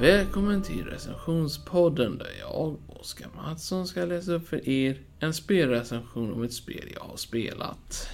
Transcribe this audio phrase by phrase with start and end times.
[0.00, 6.42] Välkommen till recensionspodden där jag, Oskar Mattsson, ska läsa upp för er en spelrecension om
[6.42, 8.08] ett spel jag har spelat.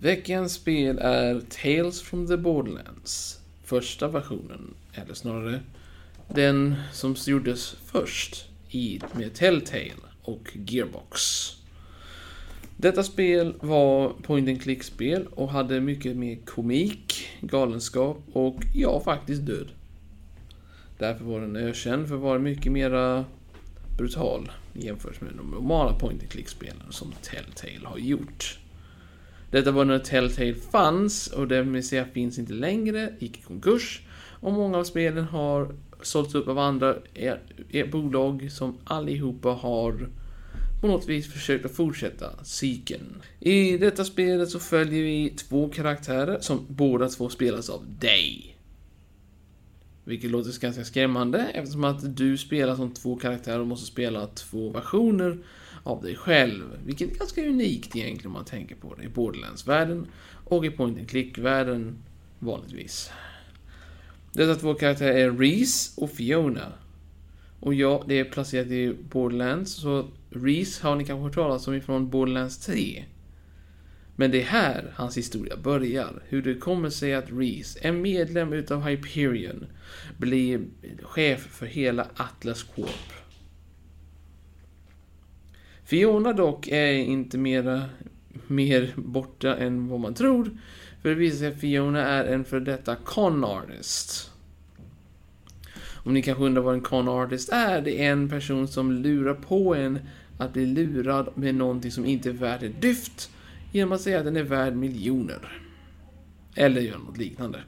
[0.00, 3.40] Veckans spel är Tales from the Borderlands.
[3.62, 5.60] Första versionen, eller snarare
[6.28, 11.20] den som gjordes först i, med Telltale och Gearbox.
[12.76, 19.46] Detta spel var point and click-spel och hade mycket mer komik, galenskap och ja, faktiskt
[19.46, 19.70] död.
[21.04, 23.24] Därför var den eh, ökänd för att vara mycket mera
[23.96, 28.58] brutal jämfört med de normala point and click-spelen som Telltale har gjort.
[29.50, 34.00] Detta var när Telltale fanns och det vill säga finns inte längre, gick i konkurs
[34.40, 40.08] och många av spelen har sålts upp av andra er, er bolag som allihopa har
[40.80, 43.22] på något vis försökt att fortsätta cykeln.
[43.40, 48.53] I detta spelet så följer vi två karaktärer som båda två spelas av dig.
[50.04, 54.70] Vilket låter ganska skrämmande eftersom att du spelar som två karaktärer och måste spela två
[54.70, 55.38] versioner
[55.82, 56.64] av dig själv.
[56.86, 60.06] Vilket är ganska unikt egentligen om man tänker på det i Borderlands-världen
[60.44, 61.96] och i Point and Click-världen
[62.38, 63.10] vanligtvis.
[64.32, 66.72] Dessa två karaktärer är Reese och Fiona.
[67.60, 71.74] Och ja, det är placerat i Borderlands, så Reese har ni kanske hört talas om
[71.74, 73.04] ifrån Borderlands 3.
[74.16, 76.22] Men det är här hans historia börjar.
[76.28, 79.66] Hur det kommer sig att Reese, en medlem utav Hyperion,
[80.16, 80.60] blir
[81.02, 83.12] chef för hela Atlas Corp.
[85.84, 87.82] Fiona dock är inte mera,
[88.46, 90.50] mer borta än vad man tror.
[91.02, 94.30] För det visar sig att Fiona är en för detta con artist.
[96.04, 99.34] Om ni kanske undrar vad en con artist är, det är en person som lurar
[99.34, 99.98] på en
[100.38, 103.30] att bli lurad med någonting som inte är värt ett dyft
[103.74, 105.62] genom att säga att den är värd miljoner.
[106.54, 107.58] Eller göra något liknande.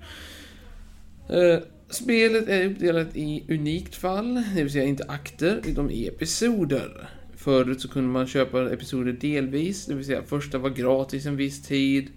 [1.29, 1.59] Eh,
[1.89, 7.09] spelet är uppdelat i unikt fall, det vill säga inte akter, utan liksom i episoder.
[7.37, 11.63] Förut så kunde man köpa episoder delvis, det vill säga första var gratis en viss
[11.63, 12.09] tid.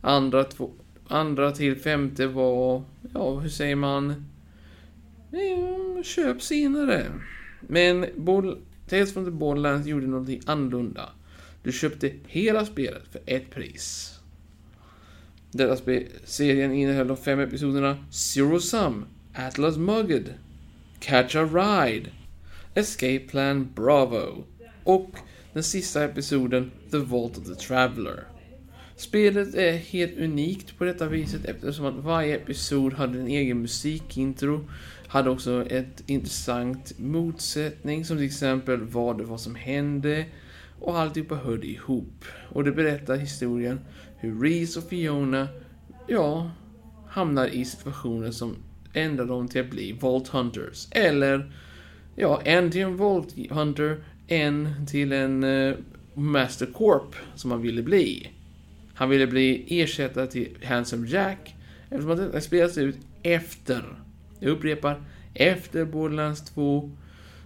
[0.00, 0.70] Andra, två,
[1.08, 2.82] andra till femte var,
[3.14, 4.10] ja hur säger man?
[5.32, 7.06] Eh, köp senare.
[7.60, 8.06] Men
[8.88, 11.10] Tales from the Borderlands gjorde någonting annorlunda.
[11.66, 14.14] Du köpte hela spelet för ett pris.
[15.50, 15.76] Denna
[16.24, 19.04] serien innehöll de fem episoderna Zero Sum,
[19.34, 20.34] Atlas Mugged,
[21.00, 22.10] Catch a Ride,
[22.74, 24.44] Escape Plan Bravo
[24.84, 25.10] och
[25.52, 28.24] den sista episoden The Vault of the Traveller.
[28.96, 34.68] Spelet är helt unikt på detta viset eftersom att varje episod hade en egen musikintro,
[35.06, 40.26] hade också ett intressant motsättning som till exempel vad det var som hände
[40.80, 42.24] och alltihopa hörde ihop.
[42.48, 43.80] Och det berättar historien
[44.18, 45.48] hur Reese och Fiona,
[46.06, 46.50] ja,
[47.08, 48.56] hamnar i situationer som
[48.92, 50.88] ändrar dem till att bli Vault Hunters.
[50.90, 51.52] Eller,
[52.16, 55.76] ja, en till en Vault Hunter, en till en uh,
[56.14, 58.30] Master Corp som han ville bli.
[58.94, 61.54] Han ville bli ersättare till Handsome Jack
[61.90, 63.84] eftersom att detta spelas ut efter,
[64.40, 65.02] jag upprepar,
[65.34, 66.90] efter Borderlands 2,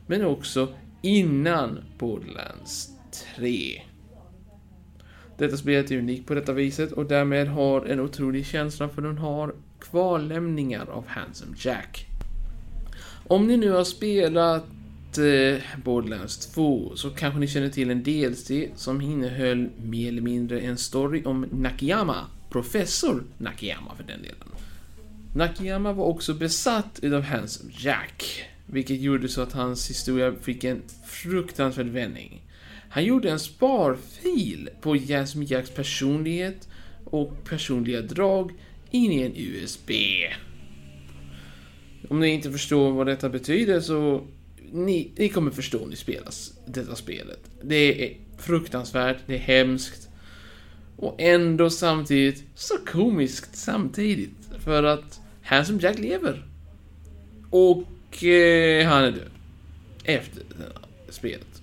[0.06, 0.68] men också
[1.02, 2.99] innan Borderlands
[3.36, 3.82] 3.
[5.38, 9.18] Detta spelet är unikt på detta viset och därmed har en otrolig känsla för den
[9.18, 12.06] har kvarlämningar av Handsome Jack.
[13.26, 14.64] Om ni nu har spelat
[15.18, 20.60] eh, Borderlands 2 så kanske ni känner till en DLC som innehöll mer eller mindre
[20.60, 24.48] en story om Nakayama, professor Nakayama för den delen.
[25.34, 30.82] Nakayama var också besatt utav Handsome Jack, vilket gjorde så att hans historia fick en
[31.06, 32.42] fruktansvärd vändning.
[32.90, 36.68] Han gjorde en sparfil på Jasmine Jacks personlighet
[37.04, 38.52] och personliga drag
[38.90, 39.90] in i en USB.
[42.08, 44.26] Om ni inte förstår vad detta betyder så
[44.72, 46.32] ni, ni kommer förstå om ni spelar
[46.66, 47.40] detta spelet.
[47.62, 50.08] Det är fruktansvärt, det är hemskt
[50.96, 54.50] och ändå samtidigt så komiskt samtidigt.
[54.64, 56.46] För att Handsome Jack lever.
[57.50, 59.30] Och eh, han är död.
[60.04, 60.72] Efter det här
[61.08, 61.62] spelet.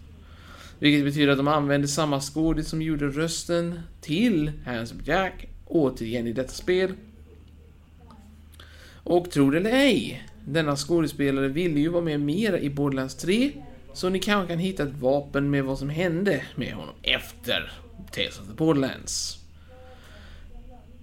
[0.80, 6.34] Vilket betyder att de använder samma skådis som gjorde rösten till Handsome Jack återigen i
[6.34, 6.94] detta spel.
[9.04, 13.52] Och tro det eller ej, denna skådespelare ville ju vara med mer i Borderlands 3,
[13.94, 17.72] så ni kanske kan hitta ett vapen med vad som hände med honom efter
[18.12, 19.38] Tales of the Borderlands.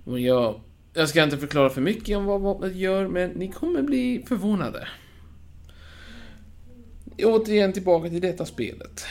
[0.05, 0.61] Och jag,
[0.95, 4.89] jag ska inte förklara för mycket om vad vapnet gör, men ni kommer bli förvånade.
[7.23, 9.07] Återigen tillbaka till detta spelet.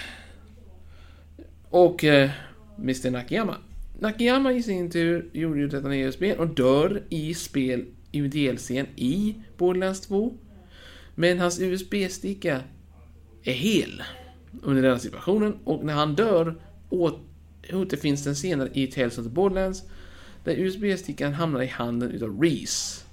[1.73, 2.29] Och eh,
[2.77, 3.57] Mr Nakayama.
[3.99, 8.85] Nakayama i sin tur gjorde ju detta e spel och dör i spel i DLCn
[8.95, 10.37] i Borderlands 2.
[11.15, 12.61] Men hans USB-sticka
[13.43, 14.03] är hel
[14.61, 16.55] under den situationen och när han dör
[17.71, 19.83] återfinns den senare i Tales of the Borderlands
[20.43, 23.05] där USB-stickan hamnar i handen utav Reese.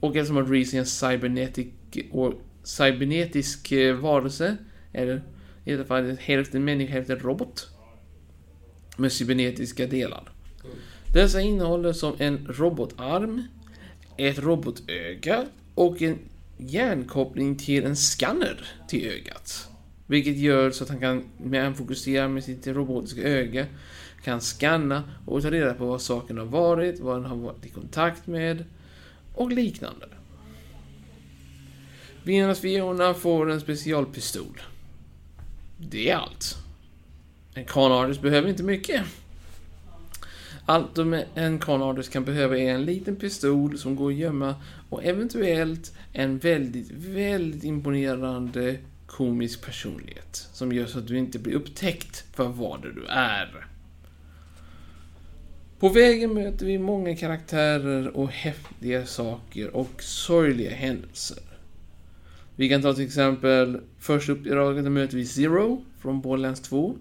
[0.00, 1.66] Och eftersom att Reese är en cybernetic,
[2.10, 4.56] och cybernetisk eh, varelse,
[4.92, 5.22] eller
[5.68, 7.68] i alla fallet hälften människa, hälften robot,
[8.96, 10.30] med cybernetiska delar.
[11.12, 13.42] Dessa innehåller som en robotarm,
[14.16, 16.18] ett robotöga och en
[16.56, 19.68] hjärnkoppling till en skanner till ögat.
[20.06, 21.64] Vilket gör så att han kan, med
[22.30, 23.66] med sitt robotiska öga,
[24.24, 27.68] kan scanna och ta reda på vad saken har varit, vad den har varit i
[27.68, 28.64] kontakt med
[29.34, 30.06] och liknande.
[32.22, 34.60] Vinnarnas Fiona får en specialpistol.
[35.78, 36.56] Det är allt.
[37.54, 39.02] En con artist behöver inte mycket.
[40.66, 40.98] Allt
[41.34, 44.54] en con artist kan behöva är en liten pistol som går att gömma
[44.90, 48.76] och eventuellt en väldigt, väldigt imponerande
[49.06, 50.48] komisk personlighet.
[50.52, 53.66] Som gör så att du inte blir upptäckt för vad du är.
[55.78, 61.47] På vägen möter vi många karaktärer och häftiga saker och sorgliga händelser.
[62.58, 66.96] Vi kan ta till exempel, först upp i raden möter vi Zero från Borderlands 2.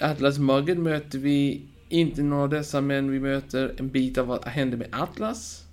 [0.00, 4.44] Atlas Mugget möter vi inte några av dessa, men vi möter en bit av vad
[4.44, 5.64] händer med Atlas.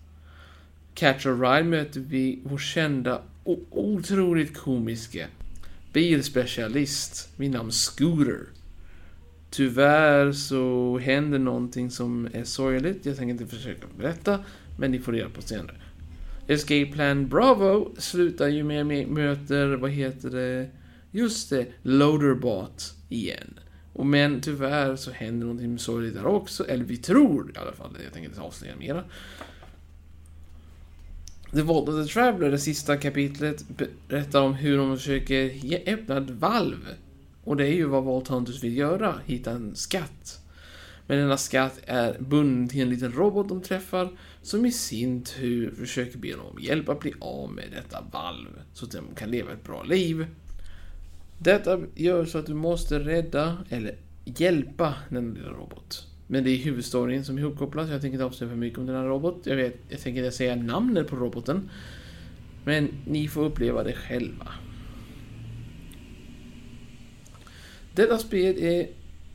[0.94, 5.28] Catcher Ride möter vi vår kända och otroligt komiske
[5.94, 8.40] bilspecialist vid namn Scooter.
[9.50, 13.06] Tyvärr så händer någonting som är sorgligt.
[13.06, 14.40] Jag tänker inte försöka berätta,
[14.80, 15.76] men ni får reda på senare.
[16.48, 20.70] Escape Plan Bravo slutar ju med att vi möter, vad heter det,
[21.12, 23.60] just det, Loaderbot igen.
[23.94, 27.98] Och men tyvärr så händer någonting sorgligt där också, eller vi tror i alla fall,
[28.04, 29.04] jag tänker inte avslöja mera.
[31.52, 33.66] The Vault of the Traveler, det sista kapitlet,
[34.08, 35.52] berättar om hur de försöker
[35.94, 36.88] öppna ett valv.
[37.44, 40.42] Och det är ju vad Vault Hunters vill göra, hitta en skatt.
[41.08, 44.10] Men denna skatt är bunden till en liten robot de träffar,
[44.48, 48.48] som i sin tur försöker be honom om hjälp att bli av med detta valv,
[48.74, 50.26] så att de kan leva ett bra liv.
[51.40, 53.96] Detta gör så att du måste rädda, eller
[54.26, 56.08] hjälpa, den lilla robot.
[56.28, 58.86] Men det är huvudstoryn som är ihopkopplad, så jag tänker inte avslöja för mycket om
[58.86, 59.42] den här robot.
[59.44, 61.70] Jag, vet, jag tänker inte säga namnet på roboten.
[62.66, 64.48] Men ni får uppleva det själva.
[67.96, 68.88] Detta spel är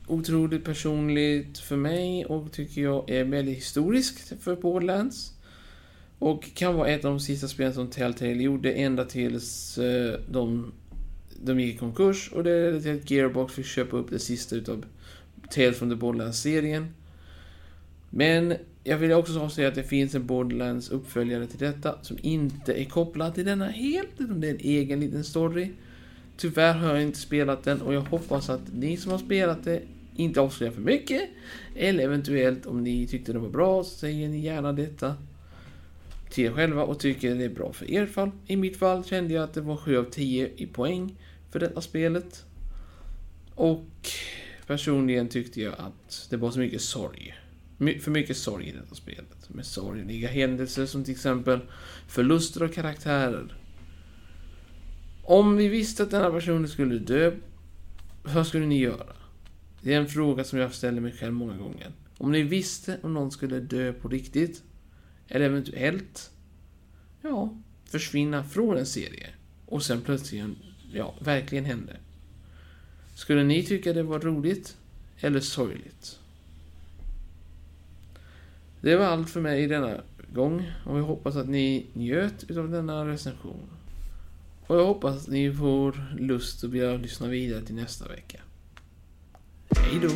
[0.06, 5.32] otroligt personligt för mig och tycker jag är väldigt historiskt för Borderlands.
[6.18, 10.72] Och kan vara ett av de sista spelen som Telltale gjorde ända tills eh, de,
[11.42, 14.56] de gick i konkurs och det ledde till att Gearbox fick köpa upp det sista
[14.56, 14.84] utav
[15.50, 16.94] Tales from the Borderlands-serien.
[18.10, 18.54] Men
[18.84, 23.34] jag vill också avslöja att det finns en Borderlands-uppföljare till detta som inte är kopplad
[23.34, 25.70] till denna helt, utan det är en egen liten story.
[26.36, 29.82] Tyvärr har jag inte spelat den och jag hoppas att ni som har spelat det
[30.16, 31.22] inte avslöjar för mycket.
[31.76, 35.16] Eller eventuellt om ni tyckte det var bra så säger ni gärna detta
[36.30, 38.30] till er själva och tycker det är bra för er fall.
[38.46, 41.16] I mitt fall kände jag att det var 7 av 10 i poäng
[41.50, 42.44] för detta spelet.
[43.54, 43.88] Och
[44.66, 47.34] personligen tyckte jag att det var så mycket sorg.
[48.00, 49.48] För mycket sorg i detta spelet.
[49.48, 51.60] Med sorgliga händelser som till exempel
[52.08, 53.54] förluster av karaktärer.
[55.22, 57.32] Om vi visste att denna personen skulle dö,
[58.22, 59.12] vad skulle ni göra?
[59.80, 61.92] Det är en fråga som jag ställer mig själv många gånger.
[62.18, 64.62] Om ni visste om någon skulle dö på riktigt,
[65.28, 66.30] eller eventuellt,
[67.22, 69.28] ja, försvinna från en serie,
[69.66, 70.44] och sen plötsligt,
[70.92, 71.96] ja, verkligen hände.
[73.14, 74.76] Skulle ni tycka det var roligt,
[75.20, 76.18] eller sorgligt?
[78.80, 80.00] Det var allt för mig denna
[80.34, 83.68] gång, och jag hoppas att ni njöt utav denna recension.
[84.72, 88.40] Och jag hoppas att ni får lust att börja lyssna vidare till nästa vecka.
[89.76, 90.08] Hej då!